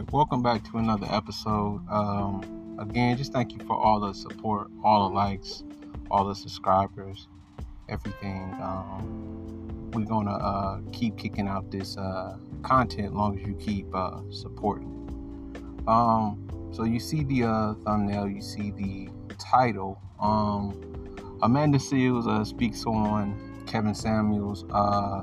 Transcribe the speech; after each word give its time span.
right, 0.00 0.12
welcome 0.12 0.42
back 0.42 0.64
to 0.64 0.78
another 0.78 1.06
episode. 1.10 1.80
Um, 1.90 2.76
again, 2.78 3.16
just 3.16 3.32
thank 3.32 3.52
you 3.52 3.58
for 3.66 3.76
all 3.76 4.00
the 4.00 4.12
support, 4.14 4.68
all 4.82 5.08
the 5.08 5.14
likes, 5.14 5.62
all 6.10 6.26
the 6.26 6.34
subscribers, 6.34 7.28
everything. 7.88 8.54
Um, 8.62 9.90
we're 9.92 10.06
gonna 10.06 10.32
uh, 10.32 10.80
keep 10.92 11.18
kicking 11.18 11.48
out 11.48 11.70
this 11.70 11.96
uh, 11.96 12.38
content 12.62 13.14
long 13.14 13.38
as 13.38 13.46
you 13.46 13.54
keep 13.54 13.94
uh, 13.94 14.20
supporting. 14.30 14.88
Um, 15.86 16.48
so 16.72 16.84
you 16.84 17.00
see 17.00 17.24
the 17.24 17.44
uh, 17.44 17.74
thumbnail, 17.84 18.28
you 18.28 18.40
see 18.40 18.70
the 18.70 19.10
title. 19.38 20.00
Um, 20.20 21.38
Amanda 21.42 21.78
Seales 21.78 22.26
uh, 22.26 22.44
speaks 22.44 22.86
on 22.86 23.64
Kevin 23.66 23.94
Samuels 23.94 24.64
uh, 24.70 25.22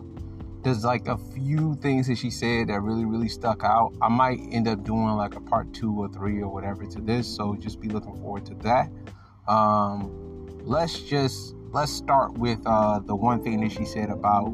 there's 0.64 0.84
like 0.84 1.08
a 1.08 1.18
few 1.18 1.76
things 1.76 2.08
that 2.08 2.18
she 2.18 2.30
said 2.30 2.68
that 2.68 2.81
really 2.81 3.05
really 3.05 3.30
stuck 3.30 3.63
out. 3.63 3.94
I 4.02 4.09
might 4.09 4.40
end 4.52 4.68
up 4.68 4.84
doing 4.84 5.16
like 5.16 5.36
a 5.36 5.41
part 5.41 5.73
two 5.73 5.94
or 5.94 6.09
three 6.09 6.41
or 6.41 6.50
whatever 6.50 6.86
to 6.86 7.02
this 7.02 7.27
so 7.27 7.55
just 7.55 7.80
be 7.80 7.90
looking 7.90 8.16
forward 8.22 8.45
to 8.48 8.55
that. 8.55 8.90
Um, 9.48 10.48
let's 10.64 11.00
just 11.00 11.55
let's 11.72 11.91
start 11.91 12.34
with 12.38 12.59
uh, 12.66 13.00
the 13.00 13.16
one 13.16 13.44
thing 13.44 13.62
that 13.62 13.72
she 13.72 13.86
said 13.86 14.09
about 14.09 14.54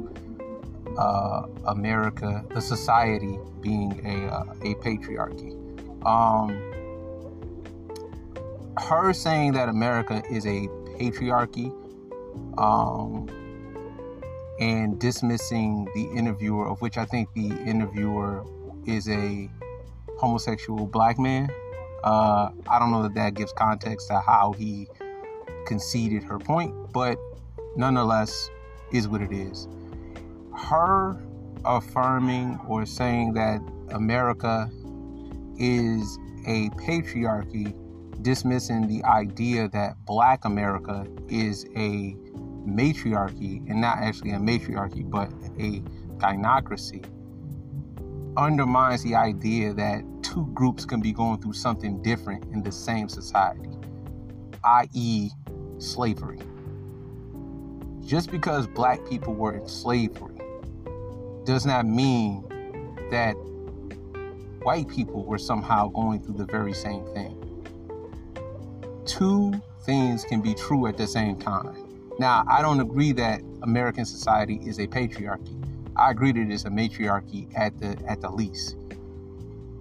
uh, 0.97 1.47
america 1.67 2.45
the 2.53 2.61
society 2.61 3.39
being 3.61 3.99
a, 4.05 4.27
uh, 4.27 4.43
a 4.61 4.75
patriarchy. 4.75 5.57
Um, 6.05 6.49
her 8.77 9.13
saying 9.13 9.53
that 9.53 9.69
america 9.69 10.21
is 10.29 10.45
a 10.45 10.67
patriarchy 10.97 11.71
um, 12.57 13.27
and 14.63 14.97
dismissing 14.97 15.89
the 15.93 16.05
interviewer, 16.17 16.69
of 16.69 16.81
which 16.81 16.97
I 16.97 17.03
think 17.03 17.27
the 17.33 17.49
interviewer 17.65 18.45
is 18.85 19.09
a 19.09 19.49
homosexual 20.17 20.87
black 20.87 21.19
man. 21.19 21.49
Uh, 22.01 22.49
I 22.69 22.79
don't 22.79 22.89
know 22.89 23.03
that 23.03 23.13
that 23.15 23.33
gives 23.33 23.51
context 23.51 24.07
to 24.07 24.21
how 24.21 24.53
he 24.53 24.87
conceded 25.67 26.23
her 26.23 26.39
point, 26.39 26.73
but 26.93 27.17
nonetheless, 27.75 28.49
is 28.93 29.05
what 29.05 29.21
it 29.21 29.33
is. 29.33 29.67
Her 30.55 31.21
affirming 31.65 32.57
or 32.65 32.85
saying 32.85 33.33
that 33.33 33.59
America 33.89 34.71
is 35.57 36.17
a 36.47 36.69
patriarchy, 36.77 37.75
dismissing 38.21 38.87
the 38.87 39.03
idea 39.03 39.67
that 39.69 39.97
black 40.05 40.45
America 40.45 41.05
is 41.27 41.65
a 41.75 42.15
matriarchy, 42.65 43.61
and 43.67 43.81
not 43.81 43.97
actually 43.99 44.31
a 44.31 44.39
matriarchy, 44.39 45.03
but 45.03 45.31
a 45.59 45.81
gynocracy, 46.17 47.05
undermines 48.37 49.03
the 49.03 49.15
idea 49.15 49.73
that 49.73 50.03
two 50.23 50.47
groups 50.53 50.85
can 50.85 51.01
be 51.01 51.11
going 51.11 51.39
through 51.41 51.53
something 51.53 52.01
different 52.01 52.43
in 52.53 52.63
the 52.63 52.71
same 52.71 53.07
society, 53.07 53.69
i.e., 54.63 55.29
slavery. 55.77 56.39
Just 58.01 58.31
because 58.31 58.67
black 58.67 58.99
people 59.07 59.33
were 59.33 59.53
in 59.53 59.67
slavery 59.67 60.37
does 61.45 61.65
not 61.65 61.85
mean 61.85 62.43
that 63.11 63.33
white 64.63 64.87
people 64.87 65.23
were 65.23 65.37
somehow 65.37 65.89
going 65.89 66.21
through 66.21 66.35
the 66.35 66.45
very 66.45 66.73
same 66.73 67.05
thing. 67.13 67.39
Two 69.05 69.53
things 69.81 70.23
can 70.23 70.41
be 70.41 70.53
true 70.53 70.87
at 70.87 70.97
the 70.97 71.05
same 71.05 71.37
time. 71.37 71.92
Now, 72.19 72.43
I 72.47 72.61
don't 72.61 72.79
agree 72.79 73.11
that 73.13 73.41
American 73.63 74.05
society 74.05 74.59
is 74.63 74.79
a 74.79 74.87
patriarchy. 74.87 75.59
I 75.95 76.11
agree 76.11 76.31
that 76.31 76.51
it's 76.51 76.65
a 76.65 76.69
matriarchy 76.69 77.47
at 77.55 77.79
the 77.79 77.97
at 78.07 78.21
the 78.21 78.29
least. 78.29 78.77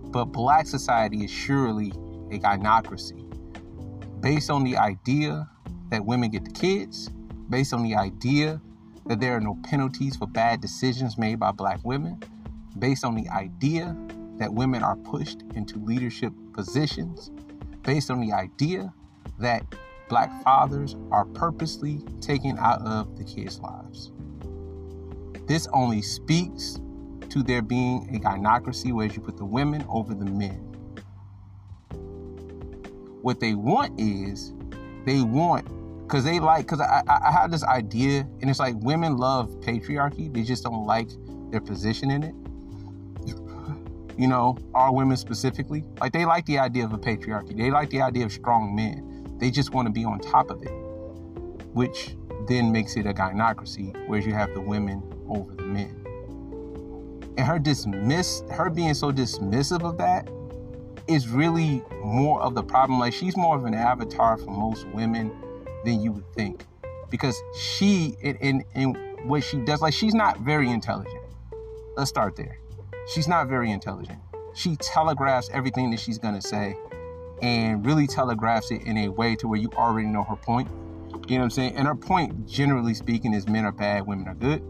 But 0.04 0.26
black 0.26 0.66
society 0.66 1.24
is 1.24 1.30
surely 1.30 1.90
a 2.30 2.38
gynocracy. 2.38 3.28
Based 4.20 4.50
on 4.50 4.64
the 4.64 4.76
idea 4.76 5.48
that 5.90 6.04
women 6.04 6.30
get 6.30 6.44
the 6.44 6.50
kids, 6.50 7.10
based 7.50 7.72
on 7.72 7.82
the 7.82 7.94
idea 7.94 8.60
that 9.06 9.20
there 9.20 9.36
are 9.36 9.40
no 9.40 9.58
penalties 9.64 10.16
for 10.16 10.26
bad 10.26 10.60
decisions 10.60 11.18
made 11.18 11.38
by 11.38 11.50
black 11.50 11.80
women, 11.82 12.22
based 12.78 13.04
on 13.04 13.14
the 13.14 13.28
idea 13.28 13.96
that 14.38 14.52
women 14.52 14.82
are 14.82 14.96
pushed 14.96 15.42
into 15.54 15.78
leadership 15.78 16.32
positions, 16.52 17.30
based 17.82 18.10
on 18.10 18.20
the 18.20 18.32
idea 18.32 18.92
that 19.38 19.64
black 20.12 20.42
fathers 20.42 20.94
are 21.10 21.24
purposely 21.24 22.02
taken 22.20 22.58
out 22.58 22.82
of 22.82 23.16
the 23.16 23.24
kids' 23.24 23.58
lives. 23.60 24.12
This 25.46 25.66
only 25.72 26.02
speaks 26.02 26.78
to 27.30 27.42
there 27.42 27.62
being 27.62 28.14
a 28.14 28.20
gynocracy 28.20 28.92
where 28.92 29.06
you 29.06 29.22
put 29.22 29.38
the 29.38 29.44
women 29.46 29.82
over 29.88 30.12
the 30.12 30.26
men. 30.26 30.58
What 33.22 33.40
they 33.40 33.54
want 33.54 33.98
is 33.98 34.52
they 35.06 35.22
want 35.22 35.66
because 36.02 36.24
they 36.24 36.40
like 36.40 36.66
because 36.66 36.82
I, 36.82 37.02
I, 37.08 37.28
I 37.28 37.32
have 37.32 37.50
this 37.50 37.64
idea 37.64 38.28
and 38.42 38.50
it's 38.50 38.58
like 38.58 38.74
women 38.80 39.16
love 39.16 39.48
patriarchy 39.60 40.30
they 40.30 40.42
just 40.42 40.62
don't 40.62 40.84
like 40.84 41.08
their 41.50 41.62
position 41.62 42.10
in 42.10 42.22
it 42.22 42.34
you 44.18 44.26
know 44.26 44.58
our 44.74 44.92
women 44.92 45.16
specifically 45.16 45.84
like 46.00 46.12
they 46.12 46.26
like 46.26 46.44
the 46.44 46.58
idea 46.58 46.84
of 46.84 46.92
a 46.92 46.98
patriarchy 46.98 47.56
they 47.56 47.70
like 47.70 47.88
the 47.88 48.02
idea 48.02 48.26
of 48.26 48.32
strong 48.32 48.76
men 48.76 49.11
they 49.42 49.50
just 49.50 49.74
want 49.74 49.86
to 49.86 49.92
be 49.92 50.04
on 50.04 50.20
top 50.20 50.50
of 50.50 50.62
it, 50.62 50.70
which 51.74 52.14
then 52.46 52.70
makes 52.70 52.96
it 52.96 53.06
a 53.06 53.12
gynocracy, 53.12 53.92
whereas 54.06 54.24
you 54.24 54.32
have 54.32 54.54
the 54.54 54.60
women 54.60 55.02
over 55.28 55.52
the 55.52 55.64
men. 55.64 56.00
And 57.36 57.40
her 57.40 57.58
dismiss, 57.58 58.44
her 58.52 58.70
being 58.70 58.94
so 58.94 59.10
dismissive 59.10 59.82
of 59.82 59.98
that, 59.98 60.30
is 61.08 61.28
really 61.28 61.82
more 62.04 62.40
of 62.40 62.54
the 62.54 62.62
problem. 62.62 63.00
Like 63.00 63.12
she's 63.12 63.36
more 63.36 63.56
of 63.56 63.64
an 63.64 63.74
avatar 63.74 64.38
for 64.38 64.52
most 64.52 64.86
women 64.90 65.32
than 65.84 66.00
you 66.00 66.12
would 66.12 66.32
think, 66.34 66.64
because 67.10 67.36
she 67.58 68.16
in, 68.20 68.64
in 68.76 68.94
what 69.24 69.42
she 69.42 69.56
does, 69.56 69.82
like 69.82 69.92
she's 69.92 70.14
not 70.14 70.38
very 70.38 70.70
intelligent. 70.70 71.24
Let's 71.96 72.10
start 72.10 72.36
there. 72.36 72.58
She's 73.12 73.26
not 73.26 73.48
very 73.48 73.72
intelligent. 73.72 74.20
She 74.54 74.76
telegraphs 74.76 75.50
everything 75.52 75.90
that 75.90 75.98
she's 75.98 76.18
gonna 76.18 76.40
say 76.42 76.76
and 77.42 77.84
really 77.84 78.06
telegraphs 78.06 78.70
it 78.70 78.82
in 78.82 78.96
a 78.96 79.08
way 79.08 79.36
to 79.36 79.48
where 79.48 79.58
you 79.58 79.68
already 79.76 80.06
know 80.06 80.22
her 80.22 80.36
point. 80.36 80.68
You 81.28 81.36
know 81.36 81.38
what 81.38 81.44
I'm 81.44 81.50
saying? 81.50 81.76
And 81.76 81.86
her 81.86 81.94
point, 81.94 82.48
generally 82.48 82.94
speaking, 82.94 83.34
is 83.34 83.48
men 83.48 83.64
are 83.64 83.72
bad, 83.72 84.06
women 84.06 84.28
are 84.28 84.34
good. 84.34 84.62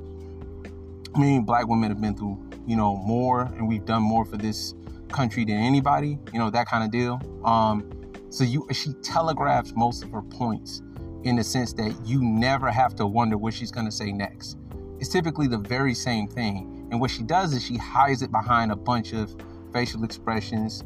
I 1.14 1.18
mean, 1.18 1.44
black 1.44 1.68
women 1.68 1.90
have 1.90 2.00
been 2.00 2.16
through, 2.16 2.42
you 2.66 2.76
know, 2.76 2.96
more, 2.96 3.42
and 3.42 3.68
we've 3.68 3.84
done 3.84 4.02
more 4.02 4.24
for 4.24 4.38
this 4.38 4.74
country 5.10 5.44
than 5.44 5.58
anybody. 5.58 6.18
You 6.32 6.38
know, 6.38 6.50
that 6.50 6.66
kind 6.66 6.82
of 6.82 6.90
deal. 6.90 7.20
Um, 7.44 7.90
so 8.30 8.44
you, 8.44 8.66
she 8.72 8.94
telegraphs 9.02 9.74
most 9.76 10.02
of 10.02 10.10
her 10.10 10.22
points 10.22 10.82
in 11.24 11.36
the 11.36 11.44
sense 11.44 11.74
that 11.74 11.94
you 12.04 12.22
never 12.22 12.70
have 12.70 12.96
to 12.96 13.06
wonder 13.06 13.36
what 13.36 13.52
she's 13.52 13.70
going 13.70 13.86
to 13.86 13.92
say 13.92 14.10
next. 14.10 14.56
It's 14.98 15.10
typically 15.10 15.46
the 15.46 15.58
very 15.58 15.94
same 15.94 16.28
thing. 16.28 16.88
And 16.90 17.00
what 17.00 17.10
she 17.10 17.22
does 17.22 17.52
is 17.52 17.62
she 17.62 17.76
hides 17.76 18.22
it 18.22 18.30
behind 18.32 18.72
a 18.72 18.76
bunch 18.76 19.12
of 19.12 19.34
facial 19.72 20.04
expressions 20.04 20.82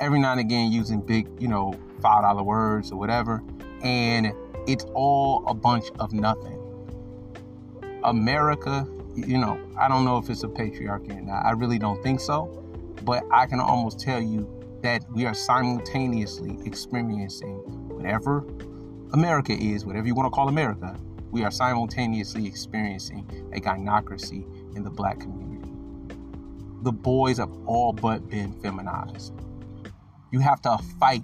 every 0.00 0.18
now 0.18 0.32
and 0.32 0.40
again 0.40 0.72
using 0.72 1.00
big, 1.00 1.28
you 1.40 1.48
know, 1.48 1.78
five 2.00 2.22
dollar 2.22 2.42
words 2.42 2.90
or 2.90 2.98
whatever, 2.98 3.42
and 3.82 4.32
it's 4.66 4.84
all 4.94 5.44
a 5.46 5.54
bunch 5.54 5.86
of 5.98 6.12
nothing. 6.12 6.58
America, 8.04 8.88
you 9.14 9.38
know, 9.38 9.60
I 9.78 9.88
don't 9.88 10.04
know 10.04 10.16
if 10.16 10.30
it's 10.30 10.42
a 10.42 10.48
patriarchy 10.48 11.16
or 11.16 11.20
not. 11.20 11.44
I 11.44 11.50
really 11.52 11.78
don't 11.78 12.02
think 12.02 12.20
so, 12.20 12.46
but 13.04 13.24
I 13.30 13.46
can 13.46 13.60
almost 13.60 14.00
tell 14.00 14.20
you 14.20 14.48
that 14.82 15.04
we 15.12 15.26
are 15.26 15.34
simultaneously 15.34 16.58
experiencing 16.64 17.56
whatever 17.88 18.46
America 19.12 19.52
is, 19.52 19.84
whatever 19.84 20.06
you 20.06 20.14
want 20.14 20.26
to 20.26 20.30
call 20.30 20.48
America, 20.48 20.96
we 21.30 21.44
are 21.44 21.50
simultaneously 21.50 22.46
experiencing 22.46 23.28
a 23.52 23.60
gynocracy 23.60 24.44
in 24.74 24.82
the 24.82 24.90
black 24.90 25.20
community. 25.20 25.70
The 26.82 26.92
boys 26.92 27.38
have 27.38 27.50
all 27.66 27.92
but 27.92 28.28
been 28.30 28.52
feminized. 28.62 29.34
You 30.30 30.40
have 30.40 30.62
to 30.62 30.78
fight 30.98 31.22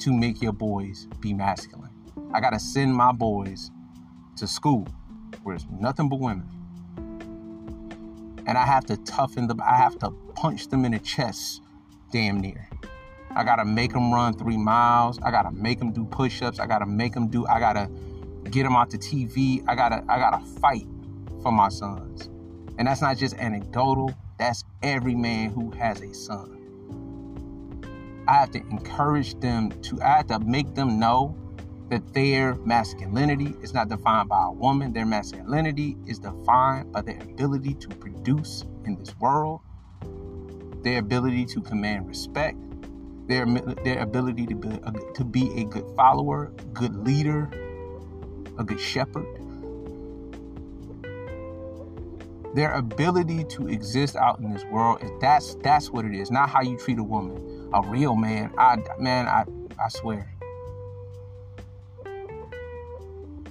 to 0.00 0.12
make 0.12 0.42
your 0.42 0.52
boys 0.52 1.06
be 1.20 1.32
masculine. 1.32 1.90
I 2.32 2.40
gotta 2.40 2.58
send 2.58 2.94
my 2.94 3.12
boys 3.12 3.70
to 4.36 4.46
school 4.46 4.86
where 5.42 5.54
it's 5.56 5.66
nothing 5.70 6.08
but 6.08 6.20
women. 6.20 6.46
And 8.46 8.56
I 8.56 8.66
have 8.66 8.84
to 8.86 8.96
toughen 8.98 9.46
them, 9.46 9.60
I 9.60 9.76
have 9.76 9.98
to 10.00 10.10
punch 10.34 10.68
them 10.68 10.84
in 10.84 10.92
the 10.92 10.98
chest 10.98 11.62
damn 12.12 12.40
near. 12.40 12.68
I 13.34 13.44
gotta 13.44 13.64
make 13.64 13.92
them 13.92 14.12
run 14.12 14.34
three 14.34 14.56
miles. 14.56 15.18
I 15.22 15.30
gotta 15.30 15.50
make 15.52 15.78
them 15.78 15.92
do 15.92 16.04
push-ups. 16.04 16.58
I 16.58 16.66
gotta 16.66 16.86
make 16.86 17.12
them 17.14 17.28
do. 17.28 17.46
I 17.46 17.60
gotta 17.60 17.90
get 18.50 18.64
them 18.64 18.74
out 18.74 18.90
the 18.90 18.98
TV. 18.98 19.62
I 19.68 19.74
gotta. 19.74 20.02
I 20.08 20.18
gotta 20.18 20.44
fight 20.60 20.86
for 21.42 21.52
my 21.52 21.68
sons, 21.68 22.28
and 22.78 22.88
that's 22.88 23.00
not 23.02 23.16
just 23.16 23.36
anecdotal. 23.36 24.12
That's 24.38 24.64
every 24.82 25.14
man 25.14 25.50
who 25.50 25.70
has 25.72 26.00
a 26.00 26.12
son. 26.14 26.57
I 28.28 28.34
have 28.34 28.50
to 28.50 28.58
encourage 28.58 29.40
them 29.40 29.70
to, 29.82 30.02
I 30.02 30.18
have 30.18 30.26
to 30.26 30.38
make 30.38 30.74
them 30.74 31.00
know 31.00 31.34
that 31.88 32.12
their 32.12 32.54
masculinity 32.56 33.54
is 33.62 33.72
not 33.72 33.88
defined 33.88 34.28
by 34.28 34.44
a 34.44 34.52
woman. 34.52 34.92
Their 34.92 35.06
masculinity 35.06 35.96
is 36.06 36.18
defined 36.18 36.92
by 36.92 37.00
their 37.00 37.18
ability 37.22 37.74
to 37.74 37.88
produce 37.88 38.66
in 38.84 38.96
this 38.96 39.16
world 39.18 39.60
their 40.82 40.98
ability 40.98 41.46
to 41.46 41.60
command 41.62 42.06
respect, 42.06 42.58
their 43.26 43.46
their 43.84 44.00
ability 44.00 44.46
to 44.46 44.54
be 44.54 44.68
a, 44.68 44.92
to 45.14 45.24
be 45.24 45.50
a 45.60 45.64
good 45.64 45.86
follower, 45.96 46.52
good 46.74 46.94
leader, 46.94 47.50
a 48.58 48.64
good 48.64 48.80
shepherd. 48.80 49.26
Their 52.54 52.72
ability 52.72 53.44
to 53.44 53.68
exist 53.68 54.16
out 54.16 54.40
in 54.40 54.52
this 54.52 54.64
world 54.66 55.02
that's 55.20 55.54
that's 55.56 55.90
what 55.90 56.04
it 56.04 56.14
is, 56.14 56.30
not 56.30 56.50
how 56.50 56.60
you 56.62 56.76
treat 56.76 56.98
a 56.98 57.02
woman. 57.02 57.47
A 57.72 57.82
real 57.82 58.16
man, 58.16 58.52
I 58.56 58.78
man, 58.98 59.26
I 59.26 59.44
I 59.78 59.88
swear. 59.88 60.34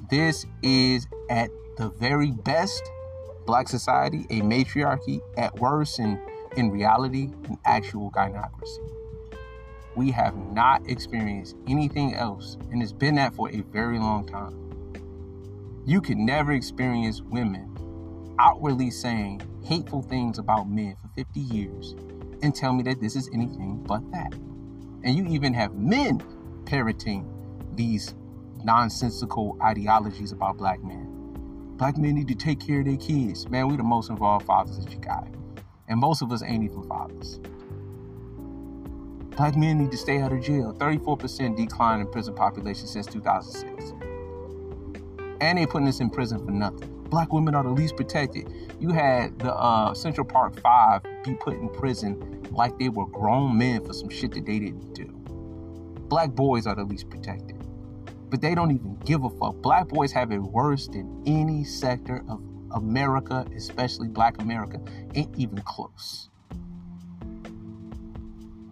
This 0.09 0.45
is 0.63 1.07
at 1.29 1.51
the 1.77 1.89
very 1.89 2.31
best 2.31 2.81
black 3.45 3.67
society, 3.67 4.25
a 4.31 4.41
matriarchy, 4.41 5.21
at 5.37 5.59
worst 5.59 5.99
and 5.99 6.17
in 6.55 6.71
reality, 6.71 7.29
an 7.43 7.57
actual 7.65 8.09
gynocracy. 8.11 8.79
We 9.95 10.09
have 10.11 10.35
not 10.35 10.87
experienced 10.89 11.55
anything 11.67 12.15
else, 12.15 12.57
and 12.71 12.81
it's 12.81 12.93
been 12.93 13.15
that 13.15 13.35
for 13.35 13.51
a 13.51 13.61
very 13.61 13.99
long 13.99 14.25
time. 14.25 14.55
You 15.85 16.01
can 16.01 16.25
never 16.25 16.53
experience 16.53 17.21
women 17.21 17.77
outwardly 18.39 18.89
saying 18.89 19.41
hateful 19.63 20.01
things 20.01 20.39
about 20.39 20.69
men 20.69 20.95
for 21.01 21.07
50 21.15 21.39
years 21.39 21.95
and 22.41 22.53
tell 22.53 22.73
me 22.73 22.83
that 22.83 22.99
this 23.01 23.15
is 23.15 23.29
anything 23.33 23.83
but 23.87 24.01
that. 24.11 24.33
And 25.03 25.15
you 25.15 25.25
even 25.27 25.53
have 25.53 25.75
men 25.75 26.21
parroting 26.65 27.29
these 27.75 28.15
nonsensical 28.63 29.57
ideologies 29.61 30.31
about 30.31 30.57
black 30.57 30.83
men. 30.83 31.13
Black 31.77 31.97
men 31.97 32.15
need 32.15 32.27
to 32.27 32.35
take 32.35 32.59
care 32.59 32.79
of 32.79 32.85
their 32.85 32.97
kids. 32.97 33.47
Man, 33.49 33.67
we 33.67 33.77
the 33.77 33.83
most 33.83 34.09
involved 34.09 34.45
fathers 34.45 34.79
that 34.79 34.91
you 34.91 34.99
got. 34.99 35.27
And 35.87 35.99
most 35.99 36.21
of 36.21 36.31
us 36.31 36.43
ain't 36.43 36.63
even 36.63 36.83
fathers. 36.83 37.39
Black 39.37 39.55
men 39.55 39.77
need 39.77 39.91
to 39.91 39.97
stay 39.97 40.19
out 40.19 40.33
of 40.33 40.41
jail. 40.41 40.73
34% 40.73 41.55
decline 41.55 42.01
in 42.01 42.07
prison 42.07 42.33
population 42.33 42.87
since 42.87 43.05
2006. 43.05 43.93
And 45.39 45.59
they 45.59 45.67
putting 45.67 45.87
us 45.87 45.99
in 45.99 46.09
prison 46.09 46.43
for 46.43 46.51
nothing. 46.51 46.89
Black 47.09 47.31
women 47.31 47.53
are 47.53 47.63
the 47.63 47.69
least 47.69 47.95
protected. 47.95 48.51
You 48.79 48.89
had 48.89 49.37
the 49.39 49.53
uh, 49.53 49.93
Central 49.93 50.25
Park 50.25 50.59
Five 50.59 51.03
be 51.27 51.35
put 51.35 51.53
in 51.55 51.69
prison 51.69 52.47
like 52.51 52.77
they 52.79 52.89
were 52.89 53.05
grown 53.05 53.57
men 53.57 53.85
for 53.85 53.93
some 53.93 54.09
shit 54.09 54.31
that 54.31 54.45
they 54.45 54.59
didn't 54.59 54.93
do. 54.93 55.05
Black 56.07 56.31
boys 56.31 56.65
are 56.65 56.75
the 56.75 56.83
least 56.83 57.09
protected. 57.09 57.55
But 58.29 58.41
they 58.41 58.55
don't 58.55 58.71
even 58.71 58.97
give 59.05 59.23
a 59.23 59.29
fuck. 59.29 59.55
Black 59.61 59.87
boys 59.87 60.11
have 60.11 60.31
it 60.31 60.39
worse 60.39 60.87
than 60.87 61.23
any 61.25 61.63
sector 61.63 62.23
of 62.29 62.41
America, 62.71 63.45
especially 63.55 64.07
black 64.07 64.41
America, 64.41 64.79
ain't 65.15 65.37
even 65.37 65.61
close. 65.61 66.29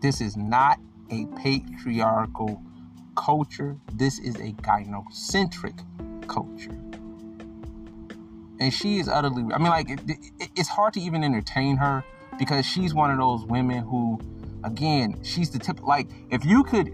This 0.02 0.22
is 0.22 0.36
not 0.36 0.80
a 1.10 1.25
patriarchal 1.38 2.62
culture. 3.16 3.78
This 3.94 4.19
is 4.19 4.36
a 4.36 4.52
gynocentric 4.54 5.80
culture. 6.28 6.78
And 8.60 8.74
she 8.74 9.00
is 9.00 9.10
utterly, 9.10 9.44
I 9.54 9.57
mean, 9.57 9.68
like, 9.68 9.90
it, 9.90 10.00
it, 10.07 10.50
it's 10.56 10.69
hard 10.69 10.94
to 10.94 11.02
even 11.02 11.24
entertain 11.24 11.78
her 11.78 12.04
because 12.38 12.66
she's 12.66 12.94
one 12.94 13.12
of 13.12 13.18
those 13.18 13.46
women 13.46 13.80
who, 13.80 14.20
again, 14.64 15.22
she's 15.24 15.50
the 15.50 15.60
tip, 15.60 15.82
like, 15.82 16.08
if 16.30 16.46
you 16.46 16.64
could 16.64 16.94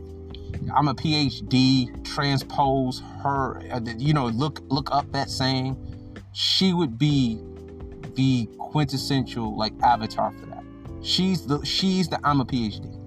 I'm 0.76 0.88
a 0.88 0.94
PhD, 0.94 2.04
transpose 2.06 3.02
her, 3.24 3.62
uh, 3.72 3.80
you 3.98 4.14
know, 4.14 4.28
look 4.28 4.62
look 4.70 4.90
up 4.92 5.12
that 5.12 5.30
saying, 5.30 5.78
she 6.34 6.74
would 6.74 6.98
be 6.98 7.40
the 8.16 8.48
quintessential 8.58 9.58
like 9.58 9.74
avatar 9.82 10.32
for 10.32 10.46
that. 10.48 10.64
She's 11.02 11.46
the 11.46 11.64
she's 11.66 12.08
the 12.10 12.20
I'm 12.24 12.42
a 12.42 12.46
PhD. 12.46 12.98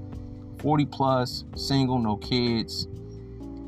40 0.61 0.87
plus, 0.87 1.45
single, 1.57 1.99
no 1.99 2.17
kids. 2.17 2.89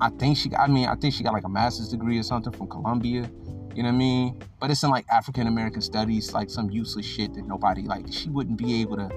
I 0.00 0.10
think 0.10 0.36
she 0.36 0.54
I 0.56 0.66
mean, 0.66 0.88
I 0.88 0.94
think 0.94 1.14
she 1.14 1.22
got 1.22 1.32
like 1.32 1.44
a 1.44 1.48
master's 1.48 1.88
degree 1.90 2.18
or 2.18 2.22
something 2.22 2.52
from 2.52 2.68
Columbia. 2.68 3.30
You 3.76 3.82
know 3.82 3.90
what 3.90 3.96
I 3.96 3.98
mean? 3.98 4.42
But 4.58 4.70
it's 4.70 4.82
in 4.82 4.90
like 4.90 5.04
African 5.10 5.46
American 5.46 5.82
studies, 5.82 6.32
like 6.32 6.48
some 6.48 6.70
useless 6.70 7.04
shit 7.04 7.34
that 7.34 7.46
nobody 7.46 7.82
like 7.82 8.06
she 8.10 8.30
wouldn't 8.30 8.56
be 8.56 8.80
able 8.80 8.96
to 8.96 9.10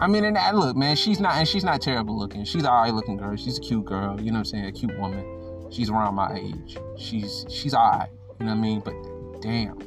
I 0.00 0.06
mean, 0.06 0.24
and 0.24 0.36
that 0.36 0.54
look, 0.54 0.76
man, 0.76 0.94
she's 0.94 1.18
not, 1.18 1.34
and 1.36 1.48
she's 1.48 1.64
not 1.64 1.80
terrible 1.80 2.16
looking. 2.16 2.44
She's 2.44 2.64
all 2.64 2.82
right 2.82 2.94
looking 2.94 3.16
girl. 3.16 3.34
She's 3.36 3.58
a 3.58 3.60
cute 3.60 3.84
girl. 3.84 4.20
You 4.20 4.30
know 4.30 4.38
what 4.38 4.38
I'm 4.38 4.44
saying? 4.44 4.64
A 4.66 4.72
cute 4.72 4.96
woman. 4.98 5.24
She's 5.70 5.90
around 5.90 6.14
my 6.14 6.34
age. 6.34 6.78
She's 6.96 7.44
she's 7.50 7.74
all 7.74 7.90
right. 7.90 8.08
You 8.38 8.46
know 8.46 8.52
what 8.52 8.58
I 8.58 8.60
mean? 8.60 8.80
But 8.80 8.94
damn, 9.42 9.78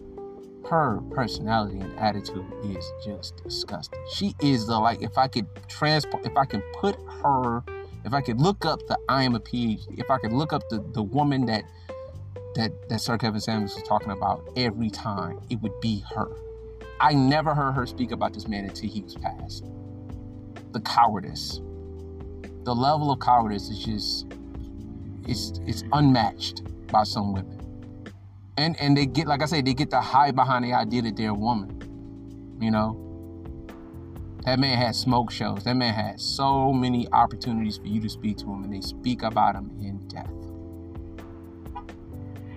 her 0.69 0.99
personality 1.11 1.79
and 1.79 1.97
attitude 1.97 2.45
is 2.65 2.91
just 3.05 3.41
disgusting. 3.43 3.99
She 4.13 4.35
is 4.41 4.67
the 4.67 4.77
like, 4.77 5.01
if 5.01 5.17
I 5.17 5.27
could 5.27 5.47
transport, 5.69 6.25
if 6.25 6.35
I 6.35 6.45
can 6.45 6.61
put 6.73 6.97
her, 7.23 7.63
if 8.03 8.13
I 8.13 8.21
could 8.21 8.41
look 8.41 8.65
up 8.65 8.85
the 8.87 8.97
I 9.07 9.23
am 9.23 9.35
a 9.35 9.39
PhD, 9.39 9.97
if 9.97 10.11
I 10.11 10.17
could 10.17 10.33
look 10.33 10.51
up 10.51 10.67
the 10.69 10.83
the 10.91 11.03
woman 11.03 11.45
that 11.45 11.63
that 12.61 12.89
that 12.89 13.01
Sir 13.01 13.17
Kevin 13.17 13.41
Samuels 13.41 13.75
was 13.75 13.83
talking 13.83 14.11
about 14.11 14.47
every 14.55 14.89
time, 14.89 15.39
it 15.49 15.61
would 15.61 15.79
be 15.81 16.03
her. 16.15 16.29
I 16.99 17.13
never 17.13 17.55
heard 17.55 17.71
her 17.73 17.85
speak 17.87 18.11
about 18.11 18.33
this 18.33 18.47
man 18.47 18.65
until 18.65 18.89
he 18.89 19.01
was 19.01 19.15
passed 19.15 19.65
the 20.71 20.81
cowardice. 20.81 21.61
The 22.63 22.73
level 22.73 23.11
of 23.11 23.19
cowardice 23.19 23.69
is 23.69 23.83
just 23.83 24.33
it's 25.27 25.59
it's 25.65 25.83
unmatched 25.93 26.63
by 26.87 27.03
some 27.03 27.33
women. 27.33 27.59
And 28.57 28.79
and 28.79 28.95
they 28.95 29.05
get 29.05 29.27
like 29.27 29.41
I 29.41 29.45
say, 29.45 29.61
they 29.61 29.73
get 29.73 29.89
to 29.91 30.01
hide 30.01 30.35
behind 30.35 30.65
the 30.65 30.73
idea 30.73 31.01
that 31.03 31.15
they're 31.15 31.29
a 31.29 31.33
woman. 31.33 32.57
You 32.61 32.71
know? 32.71 32.97
That 34.45 34.59
man 34.59 34.77
had 34.77 34.95
smoke 34.95 35.31
shows. 35.31 35.63
That 35.65 35.75
man 35.75 35.93
had 35.93 36.19
so 36.19 36.73
many 36.73 37.07
opportunities 37.11 37.77
for 37.77 37.87
you 37.87 38.01
to 38.01 38.09
speak 38.09 38.37
to 38.37 38.45
him, 38.45 38.63
and 38.63 38.73
they 38.73 38.81
speak 38.81 39.21
about 39.21 39.55
him 39.55 39.69
in 39.79 40.07
death. 40.07 40.31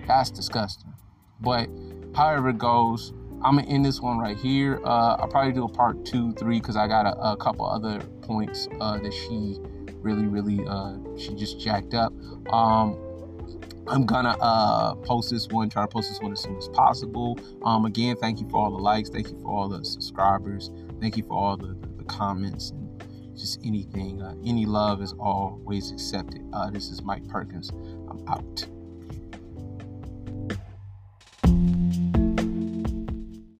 That's 0.07 0.31
disgusting. 0.31 0.93
But 1.41 1.69
however 2.15 2.49
it 2.49 2.57
goes, 2.57 3.13
I'm 3.43 3.57
gonna 3.57 3.67
end 3.67 3.85
this 3.85 4.01
one 4.01 4.17
right 4.17 4.37
here. 4.37 4.79
Uh, 4.83 5.17
I'll 5.19 5.27
probably 5.27 5.53
do 5.53 5.65
a 5.65 5.69
part 5.69 6.05
two, 6.05 6.33
three, 6.33 6.59
because 6.59 6.75
I 6.75 6.87
got 6.87 7.05
a, 7.05 7.31
a, 7.31 7.37
couple 7.37 7.65
other 7.65 7.99
points 8.21 8.67
uh, 8.79 8.97
that 8.97 9.13
she 9.13 9.57
really, 9.97 10.25
really, 10.25 10.65
uh, 10.67 10.95
she 11.17 11.35
just 11.35 11.59
jacked 11.59 11.93
up. 11.93 12.13
Um, 12.51 12.97
I'm 13.87 14.05
gonna 14.05 14.35
uh, 14.39 14.95
post 14.95 15.29
this 15.29 15.47
one, 15.49 15.69
try 15.69 15.83
to 15.83 15.87
post 15.87 16.09
this 16.09 16.19
one 16.19 16.31
as 16.31 16.41
soon 16.41 16.57
as 16.57 16.67
possible. 16.69 17.37
Um, 17.63 17.85
again, 17.85 18.15
thank 18.15 18.39
you 18.39 18.49
for 18.49 18.57
all 18.57 18.71
the 18.71 18.81
likes, 18.81 19.09
thank 19.09 19.29
you 19.29 19.39
for 19.41 19.49
all 19.49 19.69
the 19.69 19.85
subscribers, 19.85 20.71
thank 20.99 21.17
you 21.17 21.23
for 21.23 21.37
all 21.37 21.57
the, 21.57 21.77
the, 21.97 22.03
comments 22.05 22.71
and 22.71 23.03
just 23.37 23.59
anything. 23.63 24.21
Uh, 24.21 24.33
any 24.43 24.65
love 24.65 25.01
is 25.01 25.13
always 25.19 25.91
accepted. 25.91 26.41
Uh, 26.53 26.71
this 26.71 26.89
is 26.89 27.03
Mike 27.03 27.27
Perkins. 27.27 27.69
I'm 28.09 28.23
out. 28.27 28.65